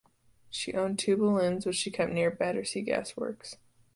She 0.49 0.73
owned 0.73 0.97
two 0.97 1.15
balloons 1.15 1.63
which 1.63 1.75
she 1.75 1.91
kept 1.91 2.11
near 2.11 2.31
Battersea 2.31 2.81
gas 2.81 3.15
works. 3.15 3.57